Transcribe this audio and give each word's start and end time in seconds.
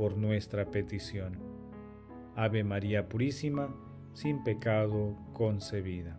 por 0.00 0.16
nuestra 0.16 0.64
petición. 0.70 1.38
Ave 2.34 2.64
María 2.64 3.06
Purísima, 3.06 3.68
sin 4.14 4.42
pecado 4.42 5.14
concebida. 5.34 6.18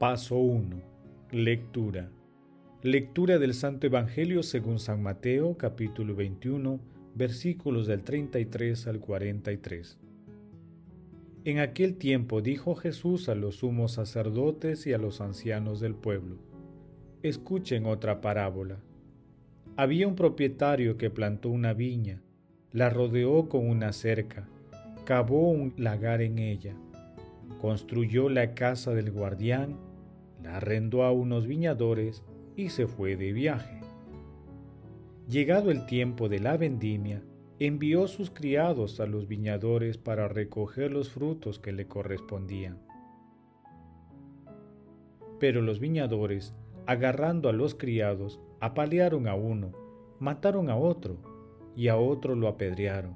Paso 0.00 0.38
1. 0.38 0.80
Lectura. 1.30 2.08
Lectura 2.82 3.38
del 3.38 3.52
Santo 3.52 3.86
Evangelio 3.86 4.42
según 4.42 4.78
San 4.78 5.02
Mateo 5.02 5.58
capítulo 5.58 6.14
21 6.14 6.80
versículos 7.14 7.86
del 7.86 8.02
33 8.02 8.86
al 8.86 8.98
43. 8.98 9.98
En 11.44 11.58
aquel 11.58 11.96
tiempo 11.96 12.40
dijo 12.40 12.76
Jesús 12.76 13.28
a 13.28 13.34
los 13.34 13.56
sumos 13.56 13.92
sacerdotes 13.92 14.86
y 14.86 14.94
a 14.94 14.98
los 14.98 15.20
ancianos 15.20 15.80
del 15.80 15.94
pueblo, 15.94 16.38
Escuchen 17.22 17.84
otra 17.84 18.22
parábola. 18.22 18.80
Había 19.76 20.08
un 20.08 20.16
propietario 20.16 20.96
que 20.96 21.10
plantó 21.10 21.50
una 21.50 21.74
viña, 21.74 22.22
la 22.72 22.88
rodeó 22.88 23.50
con 23.50 23.68
una 23.68 23.92
cerca, 23.92 24.48
cavó 25.04 25.50
un 25.50 25.74
lagar 25.76 26.22
en 26.22 26.38
ella, 26.38 26.74
construyó 27.60 28.30
la 28.30 28.54
casa 28.54 28.94
del 28.94 29.10
guardián, 29.10 29.89
la 30.42 30.56
arrendó 30.56 31.04
a 31.04 31.12
unos 31.12 31.46
viñadores 31.46 32.24
y 32.56 32.70
se 32.70 32.86
fue 32.86 33.16
de 33.16 33.32
viaje. 33.32 33.80
Llegado 35.28 35.70
el 35.70 35.86
tiempo 35.86 36.28
de 36.28 36.40
la 36.40 36.56
vendimia, 36.56 37.22
envió 37.60 38.08
sus 38.08 38.30
criados 38.30 39.00
a 39.00 39.06
los 39.06 39.28
viñadores 39.28 39.98
para 39.98 40.28
recoger 40.28 40.90
los 40.90 41.10
frutos 41.10 41.58
que 41.58 41.72
le 41.72 41.86
correspondían. 41.86 42.78
Pero 45.38 45.60
los 45.60 45.78
viñadores, 45.78 46.54
agarrando 46.86 47.50
a 47.50 47.52
los 47.52 47.74
criados, 47.74 48.40
apalearon 48.60 49.28
a 49.28 49.34
uno, 49.34 49.72
mataron 50.18 50.70
a 50.70 50.76
otro, 50.76 51.18
y 51.76 51.88
a 51.88 51.96
otro 51.96 52.34
lo 52.34 52.48
apedrearon. 52.48 53.14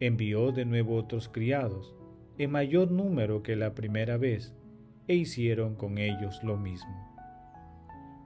Envió 0.00 0.50
de 0.50 0.64
nuevo 0.64 0.96
otros 0.96 1.28
criados, 1.28 1.94
en 2.38 2.50
mayor 2.50 2.90
número 2.90 3.42
que 3.44 3.54
la 3.54 3.74
primera 3.74 4.16
vez, 4.16 4.54
e 5.08 5.14
hicieron 5.14 5.74
con 5.74 5.98
ellos 5.98 6.42
lo 6.42 6.56
mismo. 6.56 7.06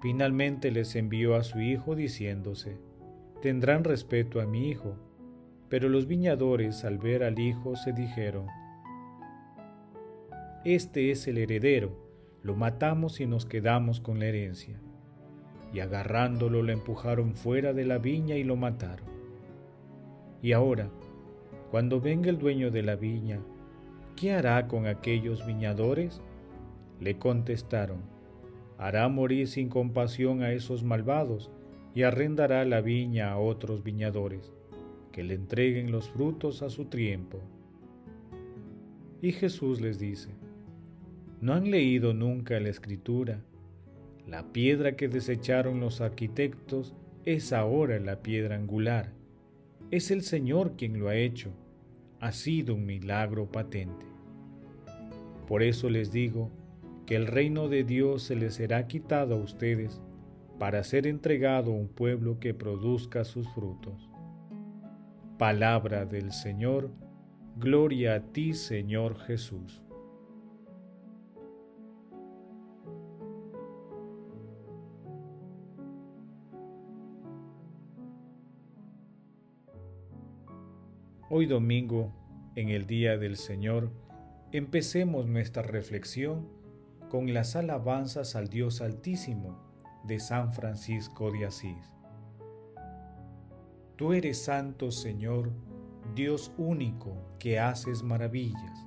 Finalmente 0.00 0.70
les 0.70 0.96
envió 0.96 1.36
a 1.36 1.42
su 1.42 1.60
hijo 1.60 1.94
diciéndose, 1.94 2.78
Tendrán 3.42 3.84
respeto 3.84 4.40
a 4.40 4.46
mi 4.46 4.68
hijo. 4.68 4.96
Pero 5.68 5.88
los 5.88 6.06
viñadores 6.06 6.84
al 6.84 6.98
ver 6.98 7.22
al 7.22 7.38
hijo 7.38 7.76
se 7.76 7.92
dijeron, 7.92 8.46
Este 10.64 11.10
es 11.10 11.26
el 11.28 11.38
heredero, 11.38 11.96
lo 12.42 12.56
matamos 12.56 13.20
y 13.20 13.26
nos 13.26 13.46
quedamos 13.46 14.00
con 14.00 14.18
la 14.18 14.26
herencia. 14.26 14.80
Y 15.72 15.80
agarrándolo 15.80 16.62
lo 16.62 16.72
empujaron 16.72 17.34
fuera 17.34 17.72
de 17.72 17.84
la 17.84 17.98
viña 17.98 18.36
y 18.36 18.44
lo 18.44 18.56
mataron. 18.56 19.08
Y 20.42 20.52
ahora, 20.52 20.90
cuando 21.70 22.00
venga 22.00 22.30
el 22.30 22.38
dueño 22.38 22.70
de 22.70 22.82
la 22.82 22.96
viña, 22.96 23.40
¿qué 24.16 24.32
hará 24.32 24.66
con 24.66 24.86
aquellos 24.86 25.46
viñadores? 25.46 26.20
Le 27.00 27.18
contestaron, 27.18 28.02
hará 28.78 29.08
morir 29.08 29.48
sin 29.48 29.68
compasión 29.68 30.42
a 30.42 30.52
esos 30.52 30.84
malvados 30.84 31.50
y 31.94 32.02
arrendará 32.02 32.64
la 32.64 32.80
viña 32.80 33.32
a 33.32 33.38
otros 33.38 33.82
viñadores, 33.82 34.52
que 35.12 35.24
le 35.24 35.34
entreguen 35.34 35.90
los 35.90 36.08
frutos 36.10 36.62
a 36.62 36.70
su 36.70 36.84
tiempo. 36.84 37.40
Y 39.22 39.32
Jesús 39.32 39.80
les 39.80 39.98
dice, 39.98 40.30
¿no 41.40 41.54
han 41.54 41.70
leído 41.70 42.14
nunca 42.14 42.60
la 42.60 42.68
escritura? 42.68 43.42
La 44.26 44.52
piedra 44.52 44.96
que 44.96 45.08
desecharon 45.08 45.80
los 45.80 46.00
arquitectos 46.00 46.94
es 47.24 47.52
ahora 47.52 47.98
la 47.98 48.22
piedra 48.22 48.56
angular. 48.56 49.12
Es 49.90 50.10
el 50.10 50.22
Señor 50.22 50.76
quien 50.76 50.98
lo 50.98 51.08
ha 51.08 51.16
hecho. 51.16 51.50
Ha 52.20 52.32
sido 52.32 52.74
un 52.74 52.86
milagro 52.86 53.50
patente. 53.50 54.06
Por 55.48 55.62
eso 55.62 55.90
les 55.90 56.12
digo, 56.12 56.50
que 57.10 57.16
el 57.16 57.26
reino 57.26 57.68
de 57.68 57.82
Dios 57.82 58.22
se 58.22 58.36
les 58.36 58.54
será 58.54 58.86
quitado 58.86 59.34
a 59.34 59.38
ustedes 59.38 60.00
para 60.60 60.84
ser 60.84 61.08
entregado 61.08 61.72
a 61.72 61.74
un 61.74 61.88
pueblo 61.88 62.38
que 62.38 62.54
produzca 62.54 63.24
sus 63.24 63.48
frutos. 63.48 64.08
Palabra 65.36 66.06
del 66.06 66.30
Señor, 66.30 66.92
gloria 67.56 68.14
a 68.14 68.20
ti 68.20 68.54
Señor 68.54 69.18
Jesús. 69.18 69.82
Hoy 81.28 81.46
domingo, 81.46 82.12
en 82.54 82.68
el 82.68 82.86
Día 82.86 83.18
del 83.18 83.34
Señor, 83.34 83.90
empecemos 84.52 85.26
nuestra 85.26 85.64
reflexión 85.64 86.59
con 87.10 87.34
las 87.34 87.56
alabanzas 87.56 88.36
al 88.36 88.48
Dios 88.48 88.80
Altísimo 88.80 89.58
de 90.04 90.20
San 90.20 90.52
Francisco 90.52 91.32
de 91.32 91.44
Asís. 91.44 91.92
Tú 93.96 94.12
eres 94.12 94.40
santo, 94.44 94.92
Señor, 94.92 95.50
Dios 96.14 96.52
único 96.56 97.16
que 97.40 97.58
haces 97.58 98.04
maravillas. 98.04 98.86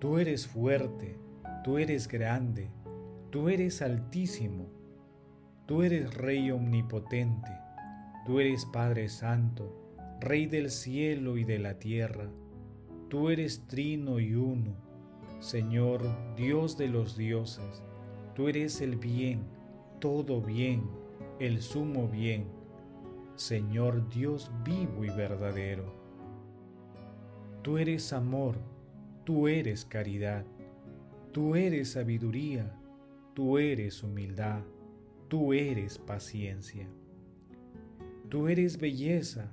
Tú 0.00 0.18
eres 0.18 0.48
fuerte, 0.48 1.16
tú 1.62 1.78
eres 1.78 2.08
grande, 2.08 2.68
tú 3.30 3.48
eres 3.48 3.82
altísimo, 3.82 4.66
tú 5.66 5.84
eres 5.84 6.12
Rey 6.14 6.50
omnipotente, 6.50 7.52
tú 8.26 8.40
eres 8.40 8.66
Padre 8.66 9.08
Santo, 9.08 9.94
Rey 10.20 10.46
del 10.46 10.70
cielo 10.70 11.38
y 11.38 11.44
de 11.44 11.60
la 11.60 11.78
tierra, 11.78 12.28
tú 13.08 13.30
eres 13.30 13.68
trino 13.68 14.18
y 14.18 14.34
uno 14.34 14.91
Señor 15.42 16.02
Dios 16.36 16.78
de 16.78 16.86
los 16.86 17.16
dioses, 17.16 17.82
tú 18.32 18.46
eres 18.46 18.80
el 18.80 18.94
bien, 18.94 19.42
todo 19.98 20.40
bien, 20.40 20.88
el 21.40 21.60
sumo 21.62 22.06
bien, 22.06 22.46
Señor 23.34 24.08
Dios 24.08 24.52
vivo 24.64 25.04
y 25.04 25.08
verdadero. 25.08 25.92
Tú 27.62 27.76
eres 27.76 28.12
amor, 28.12 28.54
tú 29.24 29.48
eres 29.48 29.84
caridad, 29.84 30.44
tú 31.32 31.56
eres 31.56 31.90
sabiduría, 31.90 32.78
tú 33.34 33.58
eres 33.58 34.04
humildad, 34.04 34.62
tú 35.26 35.52
eres 35.52 35.98
paciencia. 35.98 36.86
Tú 38.28 38.46
eres 38.46 38.78
belleza, 38.78 39.50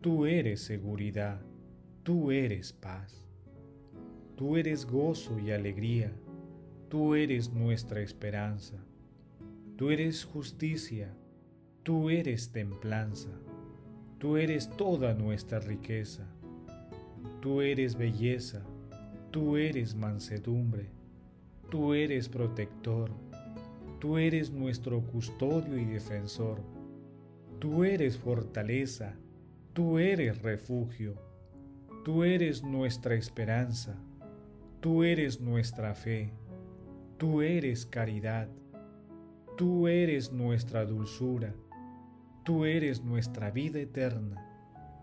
tú 0.00 0.26
eres 0.26 0.60
seguridad, 0.60 1.40
tú 2.04 2.30
eres 2.30 2.72
paz. 2.72 3.23
Tú 4.36 4.56
eres 4.56 4.86
gozo 4.86 5.38
y 5.38 5.52
alegría, 5.52 6.12
tú 6.88 7.14
eres 7.14 7.52
nuestra 7.52 8.00
esperanza, 8.00 8.76
tú 9.76 9.90
eres 9.90 10.24
justicia, 10.24 11.14
tú 11.82 12.10
eres 12.10 12.50
templanza, 12.50 13.30
tú 14.18 14.36
eres 14.36 14.68
toda 14.76 15.14
nuestra 15.14 15.60
riqueza, 15.60 16.26
tú 17.40 17.60
eres 17.60 17.96
belleza, 17.96 18.62
tú 19.30 19.56
eres 19.56 19.94
mansedumbre, 19.94 20.90
tú 21.70 21.94
eres 21.94 22.28
protector, 22.28 23.10
tú 24.00 24.18
eres 24.18 24.50
nuestro 24.50 25.00
custodio 25.00 25.78
y 25.78 25.84
defensor, 25.84 26.60
tú 27.60 27.84
eres 27.84 28.18
fortaleza, 28.18 29.14
tú 29.72 29.98
eres 29.98 30.42
refugio, 30.42 31.14
Tú 32.04 32.22
eres 32.22 32.62
nuestra 32.62 33.14
esperanza, 33.14 33.96
tú 34.84 35.02
eres 35.02 35.40
nuestra 35.40 35.94
fe, 35.94 36.34
tú 37.16 37.40
eres 37.40 37.86
caridad, 37.86 38.48
tú 39.56 39.88
eres 39.88 40.30
nuestra 40.30 40.84
dulzura, 40.84 41.54
tú 42.42 42.66
eres 42.66 43.02
nuestra 43.02 43.50
vida 43.50 43.78
eterna, 43.78 44.46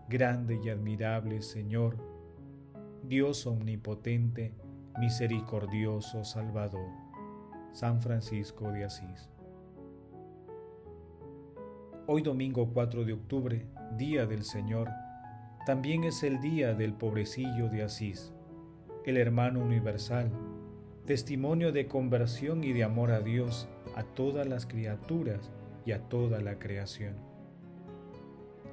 grande 0.08 0.60
y 0.62 0.68
admirable 0.68 1.42
Señor, 1.42 1.96
Dios 3.02 3.44
omnipotente, 3.44 4.54
misericordioso 5.00 6.22
Salvador. 6.22 6.86
San 7.72 8.00
Francisco 8.00 8.70
de 8.70 8.84
Asís. 8.84 9.30
Hoy 12.06 12.22
domingo 12.22 12.70
4 12.72 13.04
de 13.04 13.14
octubre, 13.14 13.66
Día 13.96 14.26
del 14.26 14.44
Señor, 14.44 14.88
también 15.66 16.04
es 16.04 16.22
el 16.22 16.40
día 16.40 16.72
del 16.72 16.94
pobrecillo 16.94 17.68
de 17.68 17.82
Asís, 17.82 18.32
el 19.04 19.16
hermano 19.16 19.60
universal, 19.60 20.30
testimonio 21.06 21.72
de 21.72 21.86
conversión 21.86 22.62
y 22.62 22.72
de 22.72 22.84
amor 22.84 23.10
a 23.10 23.20
Dios, 23.20 23.68
a 23.96 24.04
todas 24.04 24.46
las 24.46 24.66
criaturas 24.66 25.50
y 25.84 25.92
a 25.92 26.00
toda 26.08 26.40
la 26.40 26.58
creación. 26.58 27.14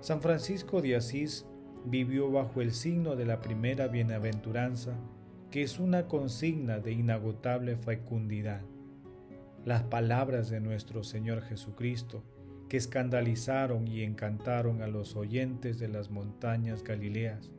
San 0.01 0.21
Francisco 0.21 0.81
de 0.81 0.95
Asís 0.95 1.45
vivió 1.85 2.31
bajo 2.31 2.61
el 2.61 2.71
signo 2.71 3.15
de 3.15 3.25
la 3.25 3.41
primera 3.41 3.87
bienaventuranza, 3.87 4.93
que 5.49 5.63
es 5.63 5.79
una 5.79 6.07
consigna 6.07 6.79
de 6.79 6.91
inagotable 6.91 7.75
fecundidad. 7.75 8.61
Las 9.65 9.83
palabras 9.83 10.49
de 10.49 10.61
nuestro 10.61 11.03
Señor 11.03 11.41
Jesucristo, 11.41 12.23
que 12.69 12.77
escandalizaron 12.77 13.87
y 13.87 14.03
encantaron 14.03 14.83
a 14.83 14.87
los 14.87 15.15
oyentes 15.15 15.79
de 15.79 15.87
las 15.87 16.11
montañas 16.11 16.83
Galileas, 16.83 17.51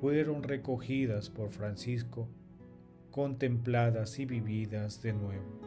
fueron 0.00 0.42
recogidas 0.42 1.30
por 1.30 1.50
Francisco, 1.50 2.28
contempladas 3.10 4.18
y 4.18 4.26
vividas 4.26 5.02
de 5.02 5.12
nuevo. 5.12 5.60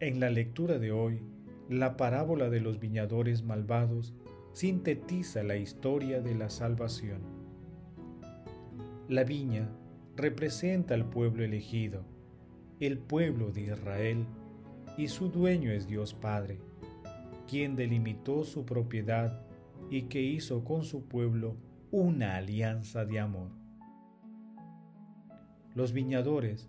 En 0.00 0.20
la 0.20 0.28
lectura 0.28 0.78
de 0.78 0.92
hoy, 0.92 1.20
la 1.68 1.96
parábola 1.96 2.50
de 2.50 2.60
los 2.60 2.80
viñadores 2.80 3.42
malvados 3.42 4.12
sintetiza 4.52 5.42
la 5.42 5.56
historia 5.56 6.20
de 6.20 6.34
la 6.34 6.50
salvación. 6.50 7.20
La 9.08 9.24
viña 9.24 9.68
representa 10.16 10.94
al 10.94 11.08
pueblo 11.08 11.44
elegido, 11.44 12.04
el 12.80 12.98
pueblo 12.98 13.50
de 13.50 13.62
Israel, 13.62 14.26
y 14.96 15.08
su 15.08 15.28
dueño 15.28 15.70
es 15.70 15.86
Dios 15.86 16.12
Padre, 16.12 16.58
quien 17.48 17.76
delimitó 17.76 18.44
su 18.44 18.64
propiedad 18.64 19.40
y 19.94 20.08
que 20.08 20.20
hizo 20.20 20.64
con 20.64 20.82
su 20.82 21.04
pueblo 21.04 21.54
una 21.92 22.34
alianza 22.34 23.04
de 23.04 23.20
amor. 23.20 23.52
Los 25.72 25.92
viñadores 25.92 26.68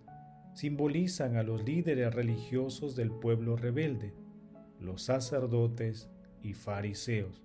simbolizan 0.54 1.34
a 1.36 1.42
los 1.42 1.64
líderes 1.64 2.14
religiosos 2.14 2.94
del 2.94 3.10
pueblo 3.10 3.56
rebelde, 3.56 4.14
los 4.78 5.02
sacerdotes 5.02 6.08
y 6.40 6.52
fariseos. 6.52 7.42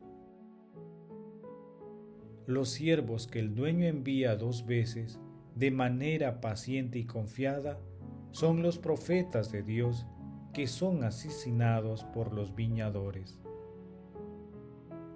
Los 2.45 2.69
siervos 2.69 3.25
que 3.25 3.39
el 3.39 3.55
dueño 3.55 3.87
envía 3.87 4.35
dos 4.35 4.67
veces 4.67 5.19
de 5.55 5.71
manera 5.71 6.41
paciente 6.41 6.99
y 6.99 7.05
confiada 7.05 7.79
son 8.29 8.61
los 8.61 8.77
profetas 8.77 9.51
de 9.51 9.63
Dios 9.63 10.05
que 10.53 10.67
son 10.67 11.03
asesinados 11.03 12.03
por 12.03 12.33
los 12.33 12.53
viñadores. 12.53 13.41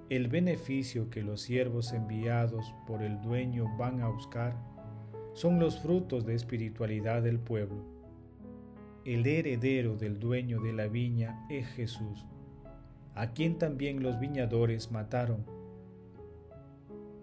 El 0.07 0.27
beneficio 0.27 1.09
que 1.09 1.23
los 1.23 1.41
siervos 1.41 1.91
enviados 1.91 2.75
por 2.85 3.01
el 3.01 3.19
dueño 3.21 3.75
van 3.75 4.01
a 4.01 4.07
buscar 4.07 4.55
son 5.33 5.57
los 5.59 5.79
frutos 5.79 6.27
de 6.27 6.35
espiritualidad 6.35 7.23
del 7.23 7.39
pueblo. 7.39 7.83
El 9.03 9.25
heredero 9.25 9.97
del 9.97 10.19
dueño 10.19 10.61
de 10.61 10.73
la 10.73 10.87
viña 10.87 11.43
es 11.49 11.67
Jesús, 11.69 12.23
a 13.15 13.33
quien 13.33 13.57
también 13.57 14.03
los 14.03 14.19
viñadores 14.19 14.91
mataron, 14.91 15.43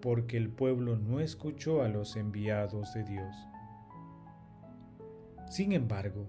porque 0.01 0.35
el 0.35 0.49
pueblo 0.49 0.97
no 0.97 1.21
escuchó 1.21 1.83
a 1.83 1.87
los 1.87 2.17
enviados 2.17 2.93
de 2.93 3.05
Dios. 3.05 3.33
Sin 5.49 5.71
embargo, 5.71 6.27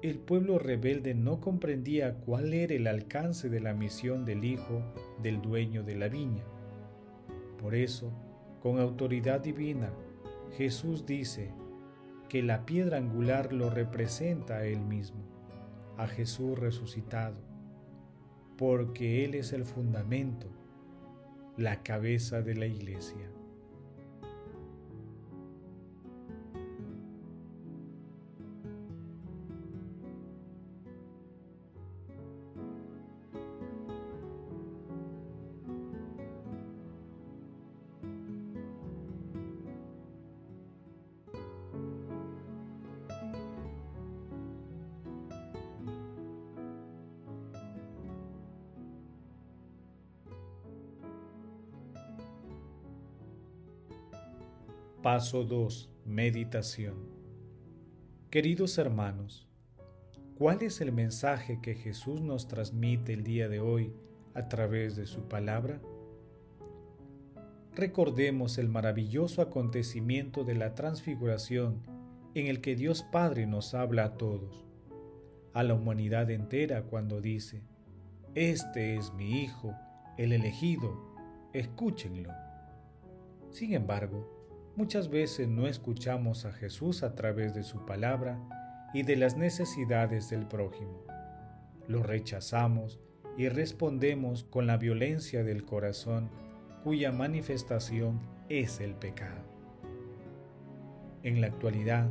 el 0.00 0.18
pueblo 0.18 0.60
rebelde 0.60 1.14
no 1.14 1.40
comprendía 1.40 2.14
cuál 2.14 2.54
era 2.54 2.74
el 2.74 2.86
alcance 2.86 3.48
de 3.48 3.60
la 3.60 3.74
misión 3.74 4.24
del 4.24 4.44
hijo 4.44 4.82
del 5.20 5.42
dueño 5.42 5.82
de 5.82 5.96
la 5.96 6.08
viña. 6.08 6.44
Por 7.60 7.74
eso, 7.74 8.12
con 8.60 8.78
autoridad 8.78 9.40
divina, 9.40 9.90
Jesús 10.56 11.04
dice 11.04 11.50
que 12.28 12.42
la 12.42 12.64
piedra 12.64 12.98
angular 12.98 13.52
lo 13.52 13.70
representa 13.70 14.58
a 14.58 14.64
él 14.64 14.80
mismo, 14.80 15.20
a 15.96 16.06
Jesús 16.06 16.56
resucitado, 16.56 17.36
porque 18.56 19.24
Él 19.24 19.34
es 19.34 19.52
el 19.52 19.64
fundamento, 19.64 20.48
la 21.56 21.82
cabeza 21.82 22.42
de 22.42 22.54
la 22.54 22.66
iglesia. 22.66 23.30
Paso 55.02 55.44
2. 55.44 55.88
Meditación. 56.06 56.96
Queridos 58.30 58.78
hermanos, 58.78 59.48
¿cuál 60.36 60.60
es 60.62 60.80
el 60.80 60.90
mensaje 60.90 61.60
que 61.62 61.76
Jesús 61.76 62.20
nos 62.20 62.48
transmite 62.48 63.12
el 63.12 63.22
día 63.22 63.48
de 63.48 63.60
hoy 63.60 63.92
a 64.34 64.48
través 64.48 64.96
de 64.96 65.06
su 65.06 65.28
palabra? 65.28 65.80
Recordemos 67.76 68.58
el 68.58 68.68
maravilloso 68.68 69.40
acontecimiento 69.40 70.42
de 70.42 70.56
la 70.56 70.74
transfiguración 70.74 71.80
en 72.34 72.48
el 72.48 72.60
que 72.60 72.74
Dios 72.74 73.04
Padre 73.04 73.46
nos 73.46 73.74
habla 73.74 74.04
a 74.04 74.14
todos, 74.16 74.66
a 75.52 75.62
la 75.62 75.74
humanidad 75.74 76.28
entera 76.28 76.82
cuando 76.82 77.20
dice, 77.20 77.62
Este 78.34 78.96
es 78.96 79.12
mi 79.12 79.42
Hijo, 79.42 79.76
el 80.16 80.32
elegido, 80.32 81.14
escúchenlo. 81.52 82.32
Sin 83.52 83.74
embargo, 83.74 84.37
Muchas 84.78 85.10
veces 85.10 85.48
no 85.48 85.66
escuchamos 85.66 86.44
a 86.44 86.52
Jesús 86.52 87.02
a 87.02 87.16
través 87.16 87.52
de 87.52 87.64
su 87.64 87.84
palabra 87.84 88.38
y 88.94 89.02
de 89.02 89.16
las 89.16 89.36
necesidades 89.36 90.30
del 90.30 90.46
prójimo. 90.46 91.02
Lo 91.88 92.04
rechazamos 92.04 93.00
y 93.36 93.48
respondemos 93.48 94.44
con 94.44 94.68
la 94.68 94.76
violencia 94.76 95.42
del 95.42 95.64
corazón 95.64 96.30
cuya 96.84 97.10
manifestación 97.10 98.20
es 98.48 98.78
el 98.78 98.94
pecado. 98.94 99.42
En 101.24 101.40
la 101.40 101.48
actualidad, 101.48 102.08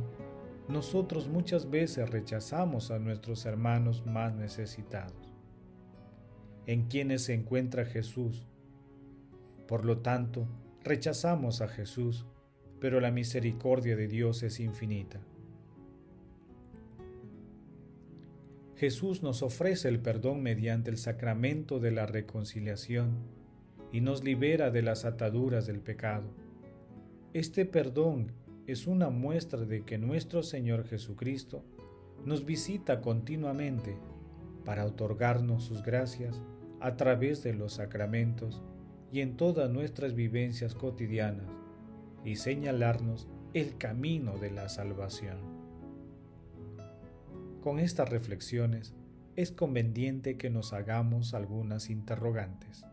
nosotros 0.68 1.26
muchas 1.26 1.70
veces 1.70 2.10
rechazamos 2.10 2.90
a 2.90 2.98
nuestros 2.98 3.46
hermanos 3.46 4.04
más 4.04 4.34
necesitados, 4.34 5.32
en 6.66 6.82
quienes 6.88 7.24
se 7.24 7.32
encuentra 7.32 7.86
Jesús. 7.86 8.46
Por 9.66 9.86
lo 9.86 10.00
tanto, 10.00 10.46
rechazamos 10.84 11.62
a 11.62 11.68
Jesús 11.68 12.26
pero 12.80 13.00
la 13.00 13.10
misericordia 13.10 13.96
de 13.96 14.08
Dios 14.08 14.42
es 14.42 14.60
infinita. 14.60 15.20
Jesús 18.76 19.22
nos 19.22 19.42
ofrece 19.42 19.88
el 19.88 19.98
perdón 19.98 20.42
mediante 20.42 20.90
el 20.90 20.98
sacramento 20.98 21.80
de 21.80 21.90
la 21.90 22.06
reconciliación 22.06 23.16
y 23.92 24.00
nos 24.00 24.22
libera 24.22 24.70
de 24.70 24.82
las 24.82 25.04
ataduras 25.04 25.66
del 25.66 25.80
pecado. 25.80 26.28
Este 27.32 27.64
perdón 27.64 28.32
es 28.68 28.86
una 28.86 29.10
muestra 29.10 29.64
de 29.64 29.82
que 29.82 29.98
nuestro 29.98 30.44
Señor 30.44 30.86
Jesucristo 30.86 31.64
nos 32.24 32.44
visita 32.44 33.00
continuamente 33.00 33.96
para 34.64 34.84
otorgarnos 34.84 35.64
sus 35.64 35.82
gracias 35.82 36.40
a 36.78 36.96
través 36.96 37.42
de 37.42 37.54
los 37.54 37.74
sacramentos 37.74 38.62
y 39.10 39.22
en 39.22 39.36
todas 39.36 39.70
nuestras 39.70 40.14
vivencias 40.14 40.74
cotidianas 40.74 41.48
y 42.24 42.36
señalarnos 42.36 43.28
el 43.54 43.78
camino 43.78 44.38
de 44.38 44.50
la 44.50 44.68
salvación. 44.68 45.38
Con 47.62 47.78
estas 47.78 48.08
reflexiones 48.08 48.94
es 49.36 49.52
conveniente 49.52 50.36
que 50.36 50.50
nos 50.50 50.72
hagamos 50.72 51.34
algunas 51.34 51.90
interrogantes. 51.90 52.84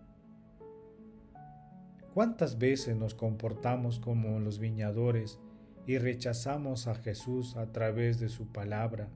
¿Cuántas 2.13 2.57
veces 2.57 2.95
nos 2.95 3.13
comportamos 3.13 3.99
como 3.99 4.39
los 4.39 4.59
viñadores 4.59 5.39
y 5.85 5.97
rechazamos 5.97 6.87
a 6.87 6.95
Jesús 6.95 7.57
a 7.57 7.71
través 7.71 8.19
de 8.19 8.29
su 8.29 8.47
palabra, 8.47 9.09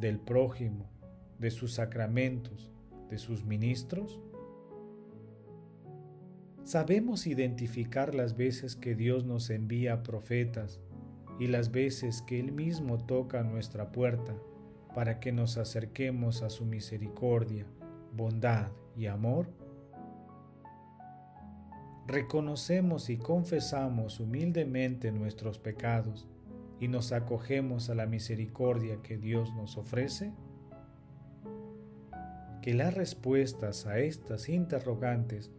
del 0.00 0.18
prójimo, 0.18 0.88
de 1.38 1.50
sus 1.50 1.74
sacramentos, 1.74 2.70
de 3.10 3.18
sus 3.18 3.44
ministros? 3.44 4.18
Sabemos 6.64 7.26
identificar 7.26 8.14
las 8.14 8.38
veces 8.38 8.74
que 8.74 8.94
Dios 8.94 9.26
nos 9.26 9.50
envía 9.50 10.02
profetas 10.02 10.80
y 11.38 11.46
las 11.46 11.70
veces 11.70 12.22
que 12.22 12.40
Él 12.40 12.52
mismo 12.52 12.96
toca 12.96 13.42
nuestra 13.42 13.92
puerta 13.92 14.34
para 14.94 15.20
que 15.20 15.30
nos 15.30 15.58
acerquemos 15.58 16.42
a 16.42 16.48
su 16.48 16.64
misericordia, 16.64 17.66
bondad 18.16 18.70
y 18.96 19.06
amor? 19.06 19.46
Reconocemos 22.06 23.10
y 23.10 23.18
confesamos 23.18 24.18
humildemente 24.18 25.12
nuestros 25.12 25.58
pecados 25.58 26.26
y 26.80 26.88
nos 26.88 27.12
acogemos 27.12 27.90
a 27.90 27.94
la 27.94 28.06
misericordia 28.06 29.02
que 29.02 29.18
Dios 29.18 29.52
nos 29.54 29.76
ofrece? 29.76 30.32
Que 32.62 32.72
las 32.72 32.94
respuestas 32.94 33.84
a 33.84 33.98
estas 33.98 34.48
interrogantes 34.48 35.50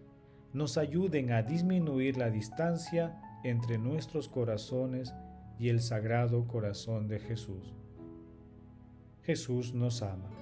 nos 0.55 0.77
ayuden 0.77 1.33
a 1.33 1.43
disminuir 1.43 2.17
la 2.17 2.29
distancia 2.29 3.21
entre 3.43 3.77
nuestros 3.77 4.29
corazones 4.29 5.13
y 5.59 5.67
el 5.67 5.81
sagrado 5.81 6.47
corazón 6.47 7.09
de 7.09 7.19
Jesús. 7.19 7.75
Jesús 9.23 9.73
nos 9.73 10.01
ama. 10.01 10.34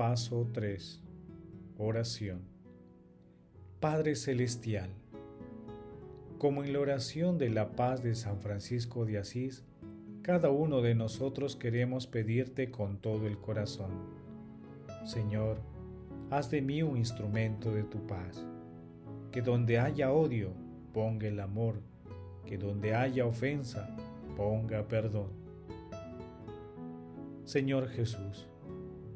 Paso 0.00 0.48
3. 0.54 1.02
Oración. 1.76 2.40
Padre 3.80 4.16
Celestial, 4.16 4.88
como 6.38 6.64
en 6.64 6.72
la 6.72 6.80
oración 6.80 7.36
de 7.36 7.50
la 7.50 7.72
paz 7.72 8.02
de 8.02 8.14
San 8.14 8.40
Francisco 8.40 9.04
de 9.04 9.18
Asís, 9.18 9.62
cada 10.22 10.48
uno 10.48 10.80
de 10.80 10.94
nosotros 10.94 11.54
queremos 11.54 12.06
pedirte 12.06 12.70
con 12.70 12.96
todo 12.96 13.26
el 13.26 13.36
corazón. 13.36 13.90
Señor, 15.04 15.58
haz 16.30 16.50
de 16.50 16.62
mí 16.62 16.82
un 16.82 16.96
instrumento 16.96 17.70
de 17.70 17.82
tu 17.82 18.06
paz. 18.06 18.42
Que 19.30 19.42
donde 19.42 19.78
haya 19.78 20.12
odio, 20.12 20.54
ponga 20.94 21.28
el 21.28 21.40
amor. 21.40 21.82
Que 22.46 22.56
donde 22.56 22.94
haya 22.94 23.26
ofensa, 23.26 23.94
ponga 24.34 24.88
perdón. 24.88 25.28
Señor 27.44 27.90
Jesús, 27.90 28.48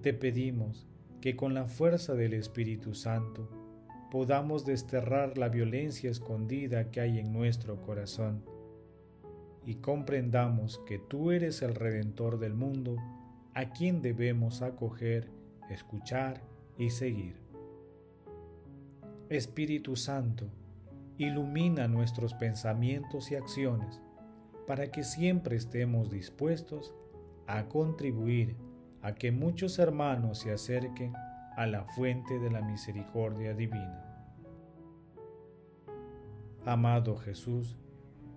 te 0.05 0.13
pedimos 0.13 0.87
que 1.23 1.35
con 1.35 1.55
la 1.55 1.65
fuerza 1.65 2.15
del 2.15 2.35
Espíritu 2.35 2.93
Santo 2.93 3.49
podamos 4.11 4.67
desterrar 4.67 5.39
la 5.39 5.49
violencia 5.49 6.11
escondida 6.11 6.91
que 6.91 7.01
hay 7.01 7.19
en 7.19 7.33
nuestro 7.33 7.81
corazón 7.81 8.45
y 9.65 9.77
comprendamos 9.77 10.79
que 10.87 10.99
tú 10.99 11.31
eres 11.31 11.63
el 11.63 11.75
Redentor 11.75 12.39
del 12.39 12.53
mundo 12.53 12.99
a 13.55 13.71
quien 13.71 14.03
debemos 14.03 14.61
acoger, 14.61 15.31
escuchar 15.71 16.43
y 16.77 16.91
seguir. 16.91 17.37
Espíritu 19.31 19.97
Santo, 19.97 20.51
ilumina 21.17 21.89
nuestros 21.89 22.35
pensamientos 22.35 23.33
y 23.33 23.37
acciones 23.37 24.03
para 24.67 24.91
que 24.91 25.03
siempre 25.03 25.57
estemos 25.57 26.11
dispuestos 26.11 26.93
a 27.47 27.71
contribuir 27.71 28.55
a 29.05 29.15
que 29.15 29.31
muchos 29.31 29.79
hermanos 29.79 30.39
se 30.39 30.51
acerquen 30.51 31.13
a 31.57 31.67
la 31.67 31.85
fuente 31.85 32.39
de 32.39 32.51
la 32.51 32.63
misericordia 32.63 33.53
divina. 33.53 34.03
Amado 36.65 37.15
Jesús, 37.19 37.77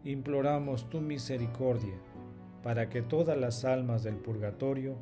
imploramos 0.03 0.89
tu 0.89 0.99
misericordia 0.99 1.95
para 2.63 2.89
que 2.89 3.01
todas 3.01 3.37
las 3.37 3.63
almas 3.63 4.03
del 4.03 4.17
purgatorio 4.17 4.97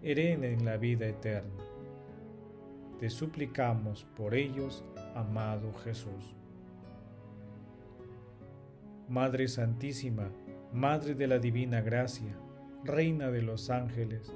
hereden 0.00 0.64
la 0.64 0.78
vida 0.78 1.06
eterna. 1.06 1.64
Te 2.98 3.10
suplicamos 3.10 4.04
por 4.16 4.34
ellos, 4.34 4.82
amado 5.14 5.74
Jesús. 5.84 6.34
Madre 9.06 9.48
Santísima, 9.48 10.30
Madre 10.72 11.14
de 11.14 11.26
la 11.26 11.38
Divina 11.38 11.82
Gracia, 11.82 12.38
Reina 12.84 13.30
de 13.30 13.42
los 13.42 13.68
ángeles, 13.68 14.32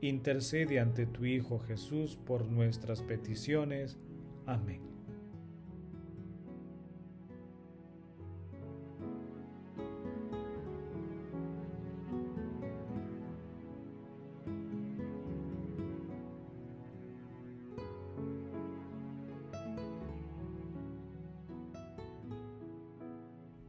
intercede 0.00 0.80
ante 0.80 1.06
tu 1.06 1.24
Hijo 1.24 1.58
Jesús 1.58 2.16
por 2.16 2.46
nuestras 2.46 3.02
peticiones. 3.02 3.98
Amén. 4.46 4.90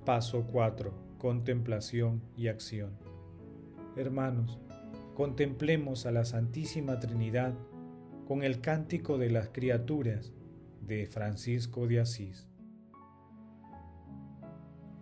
Paso 0.06 0.46
4. 0.52 0.94
Contemplación 1.20 2.22
y 2.36 2.48
acción. 2.48 2.98
Hermanos, 3.96 4.60
contemplemos 5.22 6.08
a 6.08 6.12
la 6.12 6.26
Santísima 6.26 7.00
Trinidad 7.00 7.54
con 8.28 8.42
el 8.42 8.60
cántico 8.60 9.20
de 9.20 9.30
las 9.30 9.50
criaturas 9.50 10.34
de 10.82 11.06
Francisco 11.06 11.86
de 11.86 12.00
Asís. 12.00 12.50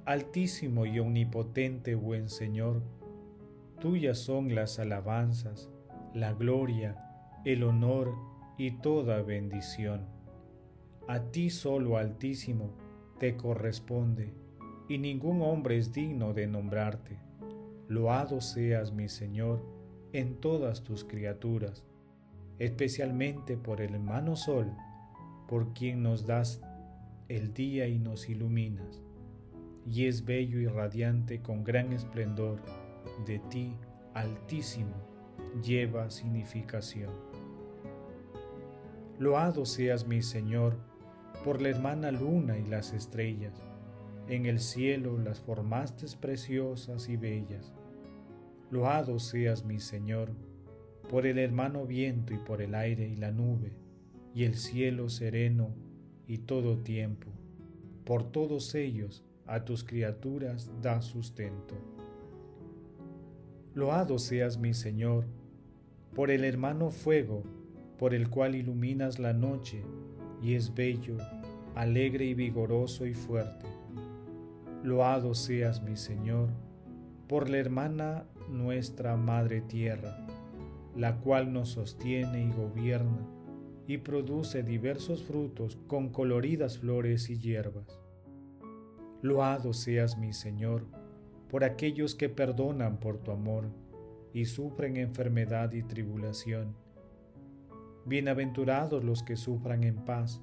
Altísimo 0.04 0.86
y 0.86 1.00
omnipotente 1.00 1.96
buen 1.96 2.28
Señor, 2.28 2.84
tuyas 3.80 4.18
son 4.18 4.54
las 4.54 4.78
alabanzas, 4.78 5.70
la 6.14 6.34
gloria, 6.34 6.98
el 7.46 7.64
honor 7.64 8.14
y 8.58 8.72
toda 8.72 9.22
bendición. 9.22 10.06
A 11.08 11.32
ti 11.32 11.50
solo 11.50 11.96
Altísimo 11.96 12.74
te 13.20 13.38
corresponde, 13.38 14.34
y 14.90 14.98
ningún 14.98 15.42
hombre 15.42 15.78
es 15.78 15.94
digno 15.94 16.34
de 16.34 16.46
nombrarte. 16.46 17.18
Loado 17.88 18.42
seas 18.42 18.92
mi 18.92 19.08
Señor, 19.08 19.79
en 20.14 20.36
todas 20.36 20.84
tus 20.84 21.04
criaturas, 21.04 21.84
especialmente 22.58 23.58
por 23.58 23.82
el 23.82 23.94
hermano 23.94 24.36
Sol, 24.36 24.72
por 25.48 25.74
quien 25.74 26.04
nos 26.04 26.26
das 26.26 26.62
el 27.28 27.54
día 27.54 27.88
y 27.88 28.00
nos 28.00 28.30
iluminas, 28.30 29.02
y 29.86 30.06
es 30.06 30.26
bello 30.26 30.60
y 30.60 30.68
radiante 30.68 31.42
con 31.42 31.64
gran 31.64 31.94
esplendor, 31.94 32.60
de 33.26 33.40
ti, 33.40 33.76
altísimo, 34.14 34.96
lleva 35.64 36.10
significación. 36.10 37.12
Loado 39.20 39.66
seas 39.66 40.08
mi 40.08 40.22
Señor 40.22 40.78
por 41.44 41.62
la 41.62 41.70
hermana 41.70 42.12
luna 42.12 42.58
y 42.58 42.66
las 42.66 42.94
estrellas, 42.94 43.62
en 44.28 44.46
el 44.46 44.60
cielo 44.60 45.18
las 45.18 45.40
formaste 45.40 46.06
preciosas 46.20 47.10
y 47.10 47.18
bellas 47.18 47.74
Loado 48.72 49.18
seas 49.18 49.66
mi 49.66 49.80
Señor, 49.80 50.30
por 51.10 51.26
el 51.26 51.40
hermano 51.40 51.88
viento 51.88 52.36
y 52.36 52.38
por 52.38 52.62
el 52.62 52.76
aire 52.76 53.08
y 53.08 53.16
la 53.16 53.32
nube, 53.32 53.74
y 54.36 54.44
el 54.44 54.54
cielo 54.54 55.10
sereno 55.10 55.74
y 56.28 56.38
todo 56.38 56.78
tiempo. 56.78 57.32
Por 58.06 58.32
todos 58.32 58.76
ellos 58.76 59.24
a 59.48 59.66
tus 59.66 59.84
criaturas 59.84 60.70
da 60.84 61.02
sustento. 61.02 61.76
Loado 63.74 64.20
seas 64.20 64.60
mi 64.60 64.76
Señor, 64.76 65.26
por 66.14 66.30
el 66.30 66.44
hermano 66.44 66.92
fuego, 66.92 67.42
por 67.98 68.14
el 68.14 68.30
cual 68.30 68.54
iluminas 68.54 69.18
la 69.18 69.34
noche, 69.34 69.84
y 70.44 70.54
es 70.54 70.76
bello, 70.76 71.18
alegre 71.74 72.26
y 72.26 72.36
vigoroso 72.36 73.08
y 73.08 73.16
fuerte. 73.16 73.66
Loado 74.84 75.34
seas 75.34 75.82
mi 75.82 75.98
Señor, 75.98 76.50
por 77.30 77.48
la 77.48 77.60
hermana 77.60 78.26
nuestra 78.50 79.16
Madre 79.16 79.62
Tierra, 79.62 80.18
la 80.96 81.20
cual 81.20 81.54
nos 81.54 81.70
sostiene 81.70 82.44
y 82.44 82.52
gobierna 82.52 83.20
y 83.86 84.00
produce 84.00 84.64
diversos 84.64 85.22
frutos 85.22 85.78
con 85.86 86.10
coloridas 86.10 86.80
flores 86.80 87.30
y 87.30 87.38
hierbas. 87.38 88.02
Loado 89.22 89.74
seas 89.74 90.18
mi 90.18 90.34
Señor 90.34 90.88
por 91.50 91.64
aquellos 91.64 92.16
que 92.16 92.30
perdonan 92.30 93.00
por 93.00 93.20
tu 93.20 93.30
amor 93.30 93.70
y 94.34 94.46
sufren 94.46 94.98
enfermedad 94.98 95.72
y 95.74 95.84
tribulación. 95.84 96.76
Bienaventurados 98.08 99.04
los 99.04 99.22
que 99.22 99.36
sufran 99.36 99.84
en 99.84 100.04
paz, 100.04 100.42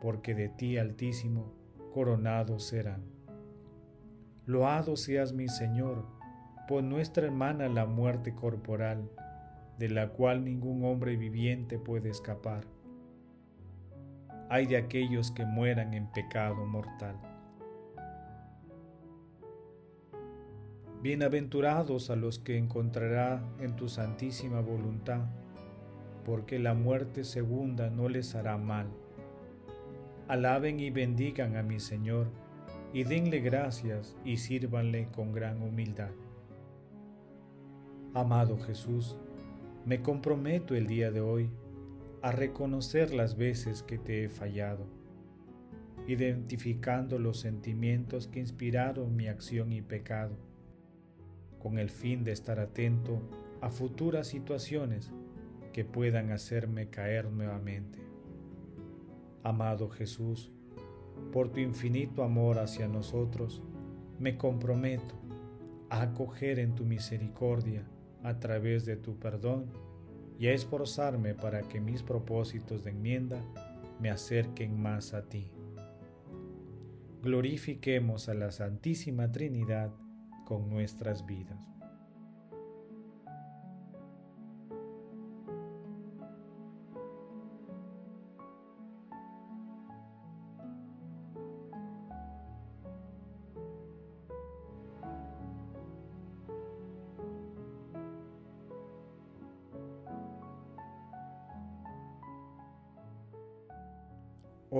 porque 0.00 0.34
de 0.34 0.48
ti, 0.48 0.78
Altísimo, 0.78 1.52
coronados 1.92 2.64
serán. 2.64 3.17
Loado 4.48 4.96
seas 4.96 5.34
mi 5.34 5.46
Señor, 5.46 6.06
por 6.68 6.82
nuestra 6.82 7.26
hermana 7.26 7.68
la 7.68 7.84
muerte 7.84 8.34
corporal, 8.34 9.10
de 9.78 9.90
la 9.90 10.08
cual 10.08 10.42
ningún 10.42 10.86
hombre 10.86 11.18
viviente 11.18 11.78
puede 11.78 12.08
escapar. 12.08 12.64
Hay 14.48 14.64
de 14.64 14.78
aquellos 14.78 15.32
que 15.32 15.44
mueran 15.44 15.92
en 15.92 16.10
pecado 16.10 16.64
mortal. 16.64 17.16
Bienaventurados 21.02 22.08
a 22.08 22.16
los 22.16 22.38
que 22.38 22.56
encontrará 22.56 23.42
en 23.60 23.76
tu 23.76 23.90
santísima 23.90 24.62
voluntad, 24.62 25.26
porque 26.24 26.58
la 26.58 26.72
muerte 26.72 27.24
segunda 27.24 27.90
no 27.90 28.08
les 28.08 28.34
hará 28.34 28.56
mal. 28.56 28.86
Alaben 30.26 30.80
y 30.80 30.88
bendigan 30.88 31.54
a 31.54 31.62
mi 31.62 31.80
Señor, 31.80 32.28
y 32.92 33.04
denle 33.04 33.40
gracias 33.40 34.16
y 34.24 34.38
sírvanle 34.38 35.08
con 35.14 35.32
gran 35.32 35.62
humildad. 35.62 36.10
Amado 38.14 38.58
Jesús, 38.58 39.16
me 39.84 40.02
comprometo 40.02 40.74
el 40.74 40.86
día 40.86 41.10
de 41.10 41.20
hoy 41.20 41.50
a 42.22 42.32
reconocer 42.32 43.12
las 43.12 43.36
veces 43.36 43.82
que 43.82 43.98
te 43.98 44.24
he 44.24 44.28
fallado, 44.28 44.86
identificando 46.06 47.18
los 47.18 47.38
sentimientos 47.38 48.26
que 48.26 48.40
inspiraron 48.40 49.14
mi 49.14 49.28
acción 49.28 49.72
y 49.72 49.82
pecado 49.82 50.36
con 51.58 51.78
el 51.78 51.90
fin 51.90 52.24
de 52.24 52.32
estar 52.32 52.60
atento 52.60 53.20
a 53.60 53.70
futuras 53.70 54.28
situaciones 54.28 55.12
que 55.72 55.84
puedan 55.84 56.30
hacerme 56.30 56.88
caer 56.88 57.30
nuevamente. 57.30 57.98
Amado 59.42 59.88
Jesús, 59.88 60.52
por 61.32 61.50
tu 61.50 61.60
infinito 61.60 62.22
amor 62.22 62.58
hacia 62.58 62.88
nosotros, 62.88 63.62
me 64.18 64.36
comprometo 64.36 65.14
a 65.90 66.02
acoger 66.02 66.58
en 66.58 66.74
tu 66.74 66.84
misericordia 66.84 67.86
a 68.22 68.40
través 68.40 68.84
de 68.84 68.96
tu 68.96 69.18
perdón 69.18 69.66
y 70.38 70.46
a 70.46 70.52
esforzarme 70.52 71.34
para 71.34 71.62
que 71.62 71.80
mis 71.80 72.02
propósitos 72.02 72.84
de 72.84 72.90
enmienda 72.90 73.42
me 74.00 74.10
acerquen 74.10 74.80
más 74.80 75.14
a 75.14 75.28
ti. 75.28 75.50
Glorifiquemos 77.22 78.28
a 78.28 78.34
la 78.34 78.52
Santísima 78.52 79.32
Trinidad 79.32 79.92
con 80.44 80.68
nuestras 80.70 81.26
vidas. 81.26 81.77